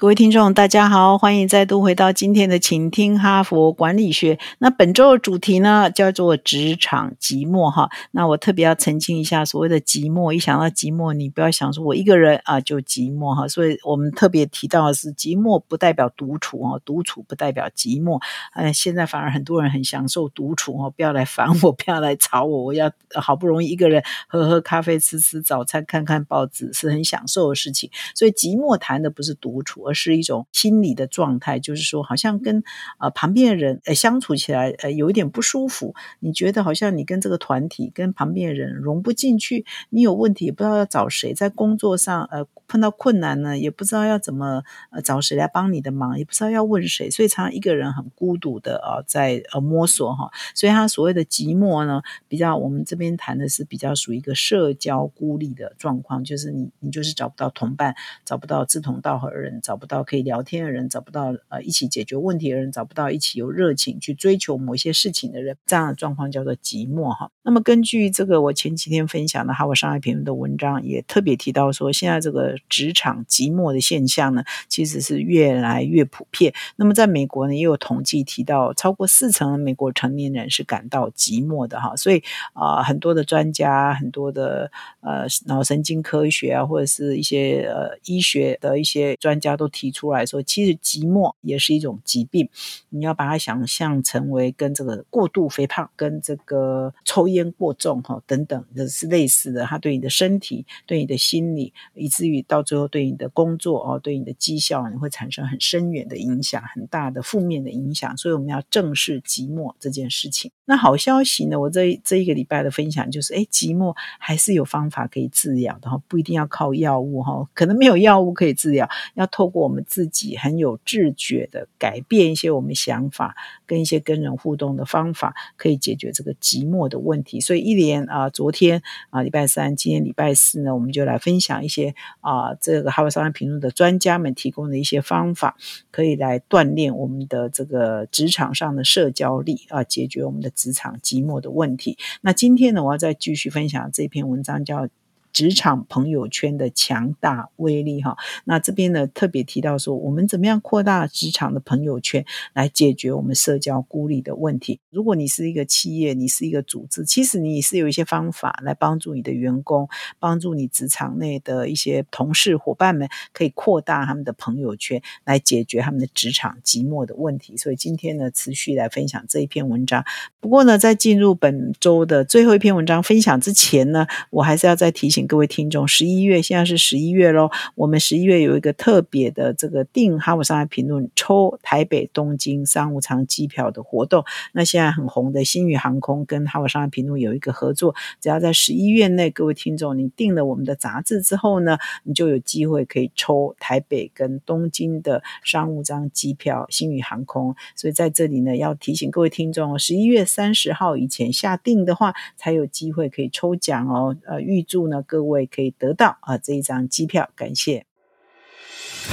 [0.00, 4.38] 各位听众，大家好，欢迎再度回到今天的请听哈佛管理学。
[4.60, 7.90] 那本周的主题呢，叫做职场寂寞哈。
[8.12, 13.48] 那我特别要澄清一下，所谓的寂寞，一想到寂寞，你不要想说我一个人啊就寂寞哈。
[13.48, 18.22] 所以我们特别提到的是，寂寞不代表独处哦，独处不代表寂寞。
[18.54, 27.90] 呃，现在反而很多人很享受独处哦，不要来烦我， 不要来吵我，我要好不容易一个人喝喝咖啡、吃吃早餐、看看报纸，是很享受的事情。
[28.14, 29.87] 所以寂寞谈的不是独处。
[29.88, 32.62] 而是一种心理的状态，就是说，好像跟
[32.98, 35.94] 呃旁边的人呃相处起来呃有一点不舒服。
[36.20, 50.30] 你觉得好像你跟这个团体、跟旁边的人融不进去，你有问题也不知道要找谁，在工作上呃碰到困难呢，也不知道要怎么呃找谁来帮你的忙，也不知道要问谁，所以常常一个人很孤独的啊在呃摸索哈。
[50.54, 67.30] 所以他所谓的寂寞呢，比较我们这边谈的是比较属于一个社交孤立的状况，就是你你就是找不到同伴，找不到志同道合的人，找不到可以聊天的人，找不到呃一起解决问题的人，找不到一起有热情去追求某些事情的人，这样的状况叫做寂寞哈。
[67.44, 76.52] 那么根据这个我前几天分享的《哈佛商业评论》的文章，也特别提到说，现在这个职场寂寞的现象呢，其实是越来越普遍。
[76.74, 81.94] 那么在美国呢，也有统计提到，超过四成的美国成年人是感到寂寞的哈。
[81.94, 84.70] 所以啊，很多的专家，很多的
[85.02, 89.67] 呃脑神经科学啊，或者是一些呃医学的一些专家都。
[89.68, 92.48] 提出来说，其实寂寞也是一种疾病。
[92.88, 99.64] 你要把它想象成为跟这个过度肥胖、跟这个抽烟过重哈等等的是类似的。
[99.64, 108.16] 它对你的身体、对你的心理，以至于到最后对你的工作哦、对你的绩效，你会产生很深远的影响，很大的负面的影响。
[108.16, 110.50] 所以我们要正视寂寞这件事情。
[110.64, 111.60] 那好消息呢？
[111.60, 119.57] 我这这一个礼拜的分享就是，哎，寂寞还是有方法可以治疗的哈，不一定要靠药物哈，可能没有药物可以治疗，要透过。
[119.58, 123.36] 我们自己很有自觉的改变一些我们想法，
[123.66, 127.40] 跟一些跟人互动的方法，可以解决这个寂寞的问题。
[127.40, 135.56] 所以一连啊，昨天啊礼拜三，今天礼拜四呢，我们就来分享一些啊这个哈佛商业评论的专家们提供的一些方法，
[135.90, 141.98] 可以来锻炼我们的这个职场上的社交力啊，解决我们的职场寂寞的问题。
[142.20, 144.88] 那今天呢，我要再继续分享这篇文章，叫。
[145.32, 152.24] 职场朋友圈的强大威力哈，那这边呢特别提到说，我们怎么样扩大职场的朋友圈
[152.54, 154.80] 来解决我们社交孤立的问题？
[154.90, 167.56] 如果你是一个企业，你是一个组织，其实你是有一些方法来帮助你的员工，帮助你职场内的一些同事伙伴们，可以扩大他们的朋友圈，来解决他们的职场寂寞的问题。
[167.56, 170.04] 所以今天呢，持续来分享这一篇文章。
[170.40, 175.17] 不过呢，在进入本周的最后一篇文章分享之前呢，我还是要再提醒。
[175.26, 177.50] 各位听众，十一月现在是十一月喽。
[177.74, 184.24] 我们十一月有一个特别的这个订哈佛商业评论抽台北东京商务舱机票的活动。
[184.52, 196.66] 那现在很红的新宇航空跟哈佛商业评论有一个合作，只要在十一月内，各位听众你订了我们的杂志之后呢，你就有机会可以抽台北跟东京的商务舱机票。
[196.68, 204.16] 新宇航空，所以在这里呢，要提醒各位听众，十一月三十号以前下订的话，才有机会可以抽奖哦。
[204.26, 205.22] 呃，预祝呢各。
[205.24, 207.86] 位可以得到啊这一张机票，感谢。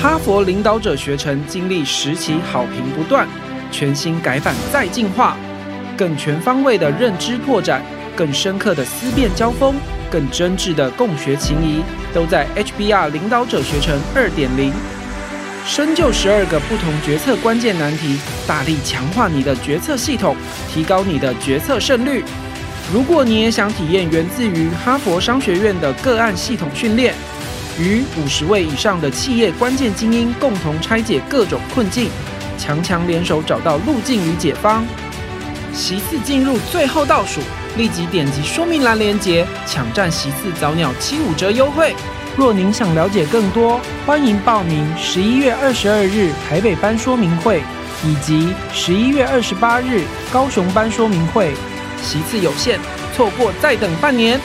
[0.02, 3.28] 哈佛领导者学程经历十期好评不断，
[3.72, 5.38] 全新改版再进化，
[5.98, 7.82] 更全方位的认知拓展，
[8.16, 9.76] 更深刻的思辨交锋，
[10.12, 11.82] 更真挚的共学情谊，
[12.14, 14.74] 都在 HBR 领导者学程二点零。
[15.66, 20.36] 深究十二个不同决策关键难题，大力强化你的决策系统，
[20.70, 22.24] 提高你的决策胜率。
[22.94, 27.16] 如果你也想体验源自于哈佛商学院的个案系统训练，
[27.80, 32.10] 与五十位以上的企业关键精英共同拆解各种困境，
[32.60, 34.86] 强强联手找到路径与解方，
[35.74, 37.42] 席次进入最后倒数，
[37.76, 41.96] 立即点击说明栏链接，抢占席次早鸟七五折优惠。
[42.38, 47.64] 若您想了解更多，欢迎报名十一月二十二日台北班说明会，
[48.06, 51.52] 以及十一月二十八日高雄班说明会。
[52.02, 52.80] 席次有限，
[53.16, 54.40] 错过再等半年。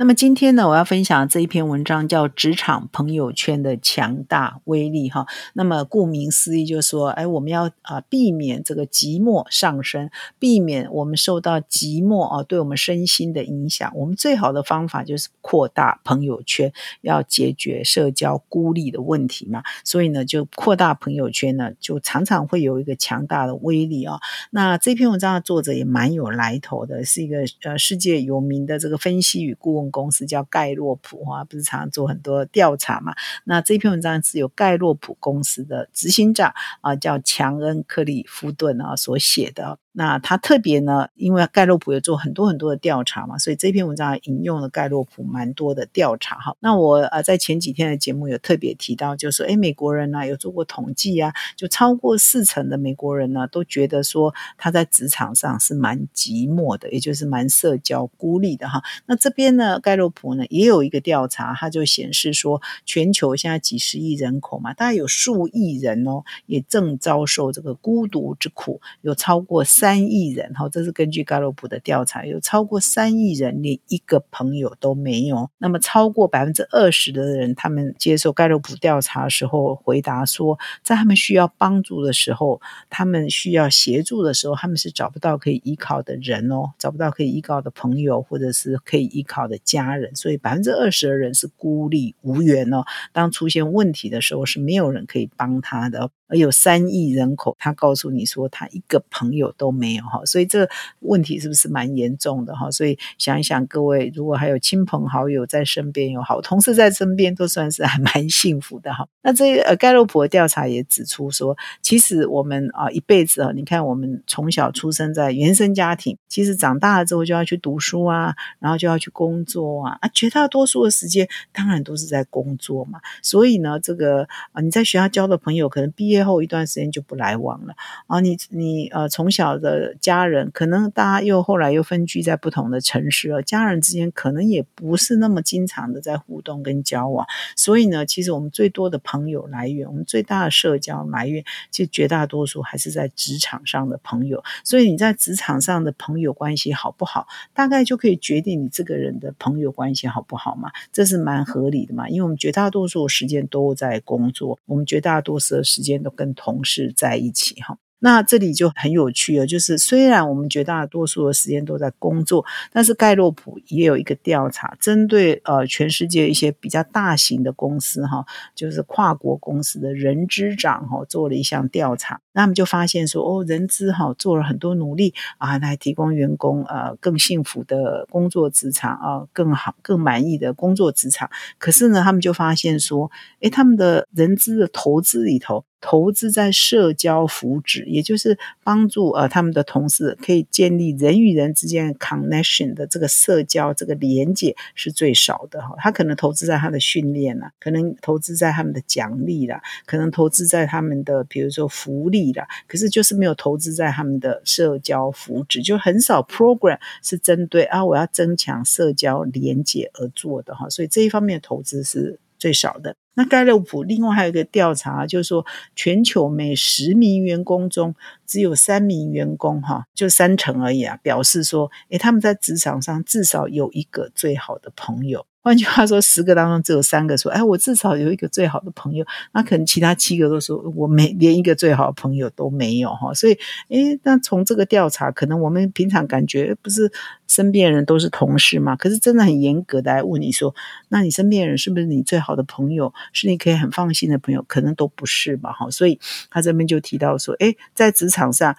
[0.00, 5.26] 那么今天呢，我要分享这一篇文章叫《职场朋友圈的强大威力》哈。
[5.52, 10.08] 那么顾名思义，就是说，哎，我们要啊避免这个寂寞上升，
[10.38, 13.92] 避免我们受到寂寞啊对我们身心的影响。
[13.94, 19.62] 我们最好的方法就是扩大朋友圈，要解决社交孤立的问题嘛。
[19.84, 24.18] 所以呢，就扩大朋友圈呢，就常常会有一个强大的威力啊。
[24.50, 29.89] 那这篇文章的作者也蛮有来头的，是一个呃世界有名的这个分析与顾问。
[29.90, 33.14] 公司叫盖洛普啊，不是常常做很多调查嘛？
[33.44, 39.78] 那这篇文章是由盖洛普公司的执行长啊，叫强恩克里夫顿啊所写的。
[39.92, 46.56] 那他特别呢，因为盖洛普有做很多很多的调查嘛，所以这篇文章引用了盖洛普蛮多的调查哈。
[46.60, 58.80] 那我呃在前几天的节目有特别提到，就说，哎，美国人呢有做过统计啊，就超过四成的美国人呢都觉得说他在职场上是蛮寂寞的，也就是蛮社交孤立的哈。
[59.06, 69.79] 那这边呢，盖洛普呢也有一个调查，它就显示说，全球现在几十亿人口嘛，大概有数亿人哦，也正遭受这个孤独之苦，有超过四。
[69.80, 75.48] 三亿人哈，这是根据盖洛普的调查，有超过三亿人连一个朋友都没有。
[75.56, 82.60] 那么超过百分之二十的人，他们接受盖洛普调查的时候回答说，在他们需要帮助的时候，
[82.90, 90.14] 他们需要协助的时候，他们是找不到可以依靠的人哦，找不到可以依靠的朋友或者是可以依靠的家人。
[90.14, 92.84] 所以百分之二十的人是孤立无援哦。
[93.14, 96.10] 当出现问题的时候，是没有人可以帮他的。
[96.30, 102.70] 而有三亿人口，他告诉你说他一个朋友都没有哈，所以这个问题是不是蛮严重的哈？
[102.70, 109.08] 所以想一想，各位如果还有亲朋好友在身边，有好同事在身边，都算是还蛮 幸福的哈。
[109.22, 123.00] 那这呃盖洛普的调查也指出说，其实我们啊一辈子啊，你看我们从小出生在原生家庭，其实长大了之后就要去读书啊，然后就要去工作啊，啊绝大多数的时间当然都是在工作嘛。
[123.20, 126.19] 所以呢，这个啊你在学校交的朋友，可能毕业。
[126.20, 127.72] 最后一段时间就不来往了
[128.06, 128.20] 啊！
[128.20, 137.26] 你你呃，从小的家人可能大家又后来又分居在不同的城市了，家人之间可能也不是那么经常的在互动跟交往，
[137.56, 144.44] 所以呢，其实我们最多的朋友来源，我们最大的社交来源，其实绝大多数还是在职场上的朋友。
[144.62, 150.70] 所以你在职场上的朋友关系好不好，大概就可以决定你这个人的朋友关系好不好嘛？
[150.92, 152.10] 这是蛮合理的嘛？
[152.10, 156.09] 因为我们绝大多数时间都在工作，我们绝大多数的时间都。
[156.10, 157.78] 跟同事在一起哈。
[158.02, 162.42] 那这里就很有趣了，就是虽然我们绝大多数的时间都在工作，
[162.72, 168.24] 但是盖洛普也有一个调查，针对呃全世界一些比较大型的公司哈，
[168.54, 181.28] 就是跨国公司的人资长哈，做了一项调查，那他们就发现说，哦，人资哈做了很多努力啊，来提供员工呃更幸福的工作职场啊，更好更满意的工作职场，
[181.58, 183.10] 可是呢，他们就发现说，
[183.40, 185.66] 诶，他们的人资的投资里头。
[185.80, 195.74] 投资在社交福祉，也就是帮助呃他们的同事可以建立人与人之间 connection 的这个社交这个连接是最少的哈。
[195.78, 210.68] 他可能投资在他的训练啦，可能投资在他们的奖励啦，可能投资在他们的比如说福利啦，可是就是没有投资在他们的社交福祉，就很少 program 是针对啊我要增强社交连接而做的哈。
[210.68, 212.94] 所以这一方面投资是最少的。
[213.20, 215.44] 那盖洛普另外还有一个调查，就是说
[215.76, 217.94] 全球每十名员工中
[218.26, 225.26] 只有三名员工，哈，就三成而已啊，表示说，诶，他们在职场上至少有一个最好的朋友。
[225.42, 233.32] 换句话说，十个当中只有三个说：“哎，我至少有一个最好的朋友。”那可能其他七个都说：“我没连一个最好的朋友都没有。”哈，所以，
[233.68, 236.92] 哎，那从这个调查，可能我们平常感觉不是
[237.26, 238.76] 身边人都是同事嘛？
[238.76, 240.54] 可是真的很严格的来问你说
[240.90, 242.92] ：“那你身边人是不是你最好的朋友？
[243.12, 244.44] 是你可以很放心的朋友？
[244.46, 245.98] 可能都不是嘛？”哈，所以
[246.30, 248.54] 他这边就提到说：“哎，在职场上。”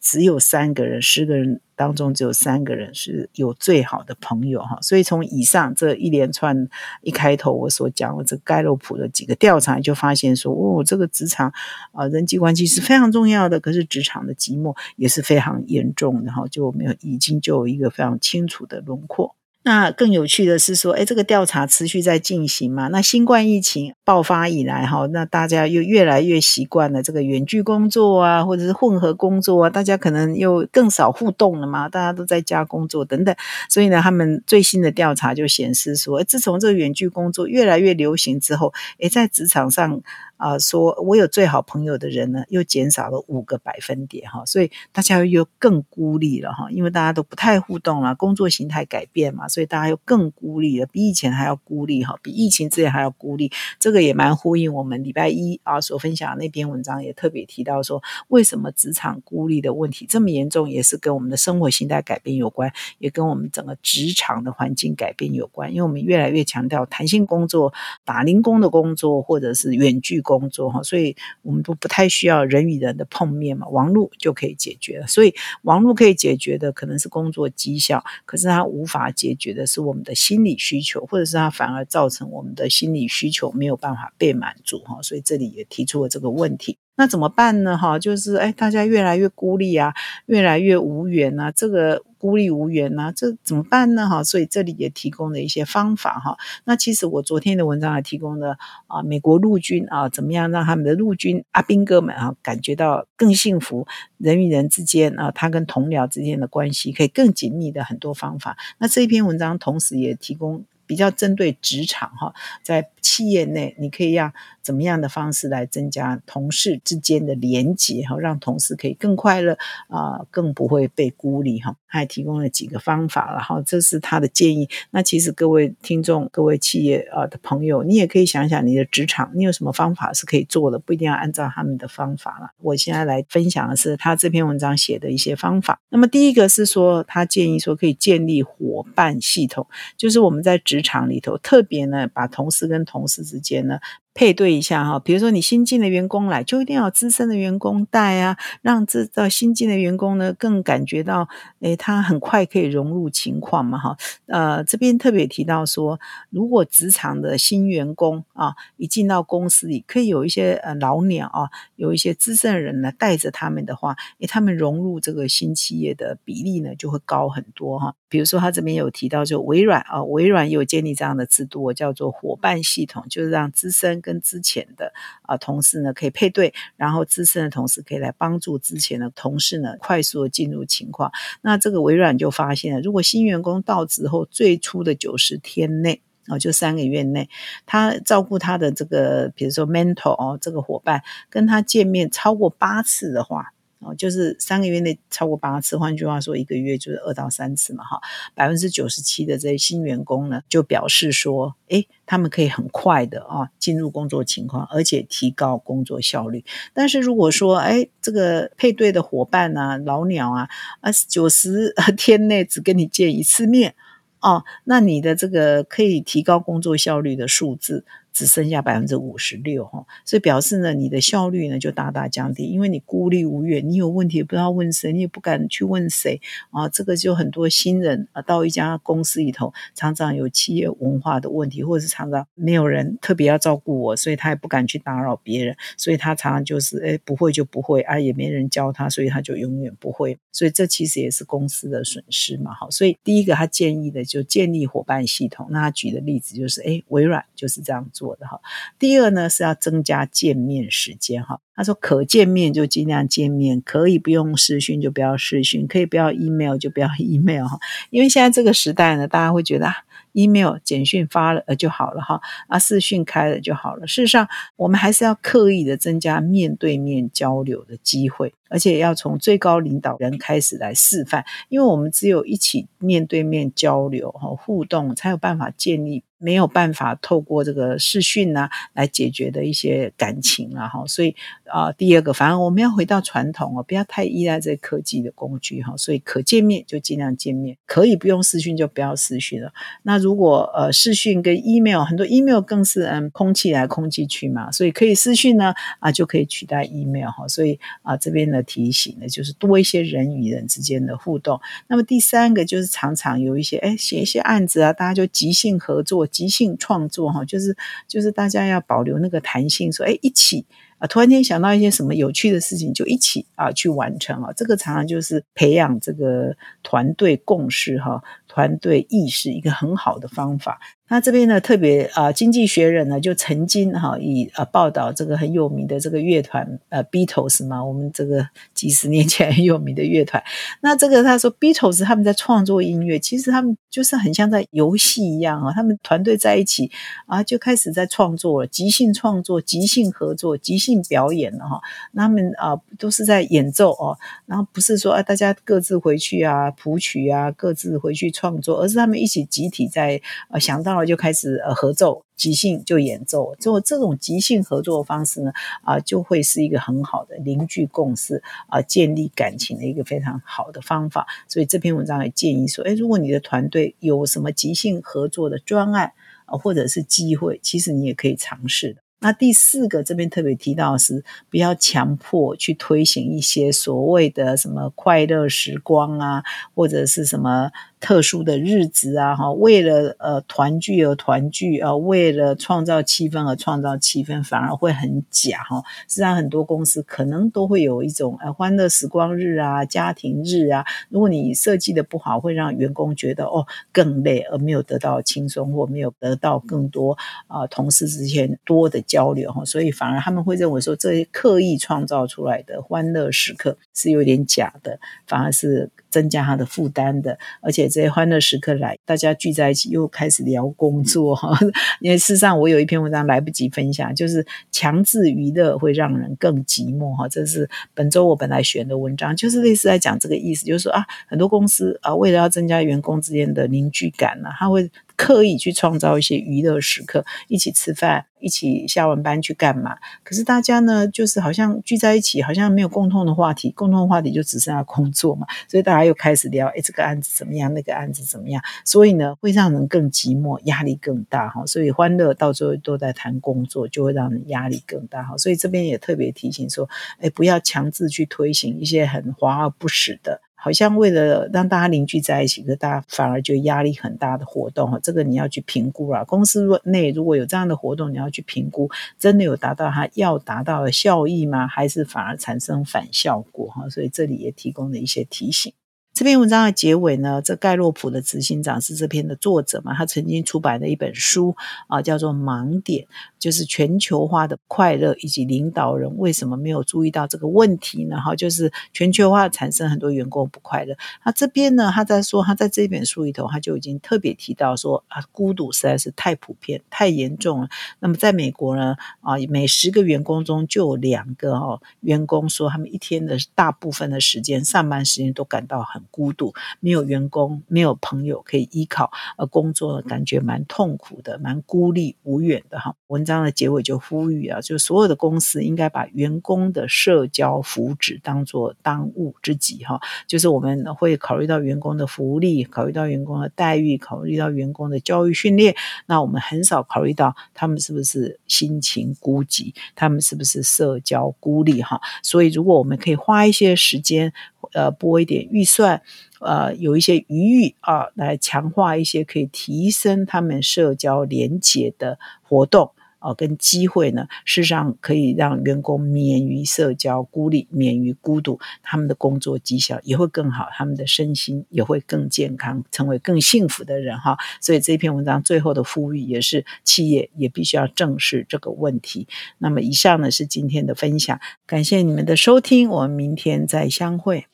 [0.00, 6.68] 只有三个人，十个人当中只有三个人是有最好的朋友哈，所以从以上这一连串
[7.00, 11.50] 一开头我所讲的这盖洛普的几个调查，就发现说，哦，这个职场
[11.92, 19.34] 啊人际关系是非常重要的，可是职场的寂寞也是非常严重的哈，就没有已经就有一个非常清楚的轮廓。
[19.62, 22.88] 那更有趣的是说，哎，这个调查持续在进行嘛？
[22.88, 33.36] 那新冠疫情爆发以来，哈，那大家又越来越习惯了这个远距工作啊，或者是混合工作啊，大家可能又更少互动了嘛，大家都在家工作等等，
[33.68, 40.00] 所以呢，他们最新的调查就显示说，自从这个远距工作越来越流行之后，哎，在职场上。
[40.40, 53.52] 啊，说我有最好朋友的人呢，又减少了五个百分点哈，所以大家又更孤立了哈，因为大家都不太互动了，工作形态改变嘛，所以大家又更孤立了，比以前还要孤立哈，比疫情之前还要孤立。
[53.78, 67.74] 这个也蛮呼应我们礼拜一啊所分享的那篇文章，也特别提到说，为什么职场孤立的问题这么严重，也是跟我们的生活形态改变有关，也跟我们整个职场的环境改变有关，因为我们越来越强调弹性工作、
[68.06, 75.06] 打零工的工作，或者是远距工作哈，所以我们都不太需要人与人的碰面嘛，网络就可以解决了。
[75.08, 85.02] 所以网络可以解决的可能是工作绩效，可是它无法解决的是我们的心理需求，或者是它反而造成我们的心理需求没有办法被满足哈。
[85.02, 86.78] 所以这里也提出了这个问题。
[87.00, 87.78] 那怎么办呢？
[87.78, 89.94] 哈，就是哎，大家越来越孤立啊，
[90.26, 94.06] 越来越无缘啊，这个孤立无缘啊，这怎么办呢？
[94.06, 96.36] 哈，所以这里也提供了一些方法哈。
[96.64, 103.86] 那其实我昨天的文章还提供了啊，美国陆军啊，怎么样让他们的陆军阿兵哥们啊感觉到更幸福，
[104.18, 108.58] 人与人之间啊，他跟同僚之间的关系可以更紧密的很多方法。
[108.76, 114.30] 那这一篇文章同时也提供比较针对职场哈，在企业内你可以让。
[114.62, 119.56] 怎么样的方式来增加同事之间的连结哈，让同事可以更快乐
[119.88, 121.76] 啊，更不会被孤立哈。
[121.92, 124.68] 他还提供了几个方法了哈，这是他的建议。
[124.92, 132.50] 那其实各位听众、各位企业啊的朋友，你也可以想想你的职场，你有什么方法是可以做的，不一定要按照他们的方法了。
[132.60, 135.80] 我现在来分享的是他这篇文章写的一些方法。
[135.88, 143.80] 那么第一个是说，他建议说可以建立伙伴系统，就是我们在职场里头特别呢，把同事跟同事之间呢。
[144.12, 151.28] 配对一下哈，比如说你新进的员工来，就一定要资深的员工带啊，让这到新进的员工呢更感觉到，
[151.60, 153.96] 诶，他很快可以融入情况嘛哈。
[154.26, 156.00] 呃，这边特别提到说，
[156.30, 167.94] 如果职场的新员工啊，一进到公司里，可以有一些呃老鸟啊，有一些资深的人呢带着他们的话，诶，他们融入这个新企业的比例呢就会高很多哈。
[168.08, 181.12] 比如说他这边有提到，就微软啊，微软有建立这样的制度，叫做伙伴系统，就是让资深跟跟之前的啊同事呢可以配对，然后资深的同事可以来帮助之前的同事呢快速的进入情况。
[181.42, 187.28] 那这个微软就发现了，如果新员工到职后最初的九十天内哦，就三个月内，
[187.66, 193.52] 他照顾他的这个，比如说 mentor 哦，这个伙伴跟他见面超过八次的话。
[193.80, 197.98] 哦，就是三个月内超过八次，换句话说，一个月就是二到三次嘛，哈。
[198.34, 206.44] 百分之九十七的这些新员工呢，就表示说，诶，他们可以很快的啊进入工作情况，而且提高工作效率。
[206.74, 210.48] 但是如果说，诶，这个配对的伙伴啊，老鸟啊，
[210.80, 213.74] 啊九十天内只跟你见一次面，
[214.20, 217.86] 哦，那你的这个可以提高工作效率的数字。
[218.12, 226.68] 只剩下百分之五十六哈，所以表示呢，你的效率呢就大大降低，因为你孤立无援，你有问题也不知道问谁，你也不敢去问谁啊。
[226.68, 240.18] 这个就很多新人啊，到一家公司里头，常常有企业文化的问题，或者是常常没有人特别要照顾我，所以他也不敢去打扰别人，所以他常常就是哎不会就不会啊，也没人教他，所以他就永远不会。
[240.32, 242.52] 所以这其实也是公司的损失嘛。
[242.52, 245.46] 好，所以第一个他建议的就建立伙伴系统。
[245.50, 247.99] 那他举的例子就是哎，微软就是这样做。
[248.00, 248.40] 做的哈，
[248.78, 251.38] 第二呢是要增加见面时间哈。
[251.54, 257.58] 他说可见面就尽量见面，可以不用视讯就不要视讯，可以不要 email 就不要 email 哈。
[257.90, 259.70] 因为现在这个时代呢，大家会觉得
[260.12, 263.86] email 简讯发了呃就好了哈，啊视讯开了就好了。
[263.86, 264.26] 事实上，
[264.56, 276.02] 我们还是要刻意的增加面对面交流的机会，而且要从最高领导人开始来示范，因为我们只有一起面对面交流哈互动，才有办法建立。
[276.22, 281.16] 没有办法透过这个视讯啊来解决的一些感情啊哈，所以
[281.46, 289.50] 啊，第二个，反而我们要回到传统哦，不要太依赖这科技的工具哈，所以可见面就尽量见面，可以不用视讯就不要视讯了。
[289.82, 301.40] 那如果呃视讯跟 email 很多 email 更是嗯空气来空气去嘛，所以可以视讯呢啊就可以取代 email 哈，所以啊这边呢提醒呢就是多一些人与人之间的互动。
[301.68, 306.06] 那么第三个就是常常有一些哎写一些案子啊，大家就即兴合作。
[306.06, 307.56] 即兴创作哈，就是
[307.86, 310.46] 就是大家要保留那个弹性，说哎一起。
[310.78, 314.32] 啊，突然间想到一些什么有趣的事情，就一起啊去完成啊。
[314.34, 320.60] 这个常常就是培养这个团队共识哈，团队意识一个很好的方法。
[320.92, 330.20] 那这边呢，特别啊，《经济学人》呢就曾经哈以呃报道这个很有名的这个乐团呃 Beatles 嘛，我们这个几十年前很有名的乐团。
[330.62, 336.68] 那这个他说 Beatles 他们在创作音乐，其实他们就是很像在游戏一样啊，他们团队在一起
[337.06, 341.60] 啊就开始在创作了，即兴创作、即兴合作、即兴表演了哈。
[341.94, 343.96] 他们啊都是在演奏哦，
[344.26, 350.84] 然后不是说啊大家各自回去啊谱曲啊各自回去创作，而是他们一起集体在呃想到了。
[350.84, 361.06] 就开始呃合奏，即兴就演奏，做这种即兴合作的方式呢，啊，就会是一个很好的凝聚共识啊，建立感情的一个非常好的方法。
[361.28, 365.92] 所以这篇文章也建议说，哎，如果你的团队有什么即兴合作的专案
[366.26, 368.80] 啊，或者是机会，其实你也可以尝试的。
[369.02, 376.22] 那第四个这边特别提到是，不要强迫去推行一些所谓的什么快乐时光啊，
[376.54, 385.62] 或者是什么特殊的日子啊，哈，为了呃团聚而团聚啊，为了创造气氛而创造气氛，反而会很假哈。
[385.88, 398.78] 实际上很多公司可能都会有一种呃欢乐时光日啊、家庭日啊，如果你设计的不好，会让员工觉得哦更累，而没有得到轻松或没有得到更多啊同事之间多的。
[398.90, 407.16] 交流哈，所以反而他们会认为说，这些刻意创造出来的欢乐时刻是有点假的，反而是增加他的负担的。
[407.40, 411.38] 而且这些欢乐时刻来，大家聚在一起又开始聊工作哈。
[411.80, 417.08] 因为事实上，我有一篇文章来不及分享，就是强制娱乐会让人更寂寞哈。
[417.08, 424.70] 这是本周我本来选的文章，就是类似在讲这个意思，就是说啊，很多公司啊，为了要增加员工之间的凝聚感呢，他会。
[425.00, 429.78] 刻意去创造一些娱乐时刻，一起吃饭，一起下完班去干嘛？
[430.04, 435.26] 可是大家呢，就是好像聚在一起，好像没有共同的话题，共同的话题就只剩下工作嘛。
[435.48, 437.54] 所以大家又开始聊，哎，这个案子怎么样？
[437.54, 438.42] 那个案子怎么样？
[438.66, 441.46] 所以呢，会让人更寂寞，压力更大哈。
[441.46, 445.16] 所以欢乐到最后都在谈工作，就会让人压力更大哈。
[445.16, 450.20] 所以这边也特别提醒说，哎，不要强制去推行一些很华而不实的。
[450.42, 456.04] 好像为了让大家凝聚在一起，可大家反而就压力很大的活动哈，这个你要去评估了。
[456.04, 461.46] 公司内如果有这样的活动，你要去评估，真的有达到它要达到的效益吗？
[461.46, 463.68] 还是反而产生反效果哈？
[463.68, 465.52] 所以这里也提供了一些提醒。
[466.00, 469.74] 这篇文章的结尾呢，这盖洛普的执行长是这篇的作者嘛？
[469.74, 472.84] 他曾经出版的一本书啊，叫做《盲点》，
[473.18, 478.00] 就是全球化的快乐以及领导人为什么没有注意到这个问题呢？
[478.00, 480.74] 哈，就是全球化产生很多员工不快乐。
[481.04, 487.50] 那这边呢，他在说，他在这本书里头，他就已经特别提到说啊，孤独实在是太普遍、太严重了。
[487.78, 495.82] 那么在美国呢，啊，每十个员工中就有两个哦员工说，他们一天的大部分的时间，上班时间都感到很。
[495.90, 502.74] 孤独，没有员工，没有朋友可以依靠，而工作感觉蛮痛苦的，蛮孤立无援的哈。
[502.88, 509.80] 文章的结尾就呼吁啊，就所有的公司应该把员工的社交福祉当做当务之急哈。
[510.06, 515.54] 就是我们会考虑到员工的福利，考虑到员工的待遇，考虑到员工的教育训练，
[515.86, 521.80] 那我们很少考虑到他们是不是心情孤寂，他们是不是社交孤立哈。
[522.02, 524.12] 所以，如果我们可以花一些时间。
[524.52, 525.79] 呃，拨一点预算，
[526.20, 544.18] 呃，有一些余裕啊，来强化一些可以提升他们社交连结的活动啊，跟机会呢，事实上可以让员工免于社交孤立，免于孤独，他们的工作绩效也会更好，他们的身心也会更健康，成为更幸福的人哈。
[544.42, 549.08] 所以这篇文章最后的呼吁也是，企业也必须要正视这个问题。
[549.38, 554.26] 那么以上呢是今天的分享，感谢你们的收听，我们明天再相会。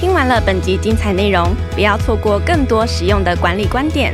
[0.00, 4.12] 听完了本集精彩内容，不要错过更多实用的管理观点。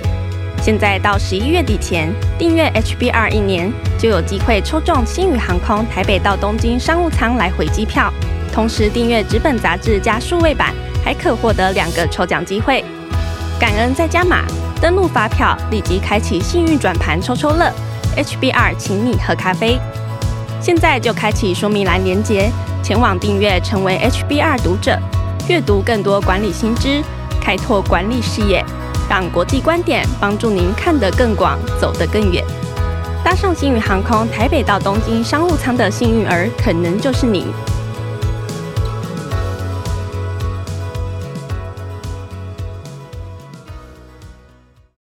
[0.60, 8.12] 现在到十一月底前订阅 HBR 一年，就有机会抽中新宇航空台北到东京商务舱来回机票。
[8.52, 10.74] 同时订阅纸本杂志加数位版，
[11.04, 12.84] 还可获得两个抽奖机会。
[13.58, 14.44] 感恩再加码，
[14.80, 17.72] 登录发票立即开启幸运转盘抽抽乐。
[18.16, 19.78] HBR 请你喝咖啡，
[20.60, 22.50] 现在就开启说明栏连接，
[22.82, 24.98] 前往订阅成为 HBR 读者。
[25.48, 27.02] 阅读更多管理新知，
[27.40, 28.62] 开拓管理视野，
[29.08, 32.44] 让国际观点帮助您看得更广，走得更远。
[33.24, 37.46] 搭上星宇航空台北到东京商务舱的幸运儿，可能就是你。